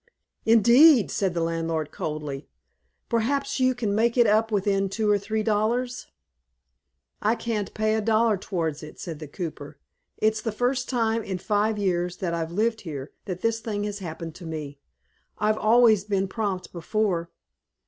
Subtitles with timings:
[0.47, 2.47] "Indeed!" said the landlord coldly.
[3.07, 6.07] "Perhaps you can make it up within two or three dollars?"
[7.21, 9.77] "I can't pay a dollar towards it," said the cooper.
[10.17, 13.99] "It's the first time, in five years that I've lived here, that this thing has
[13.99, 14.79] happened to me.
[15.37, 17.29] I've always been prompt before."